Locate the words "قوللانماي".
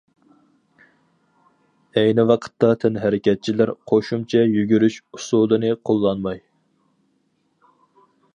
5.91-6.43